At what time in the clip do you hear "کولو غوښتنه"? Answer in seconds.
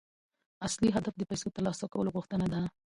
1.93-2.45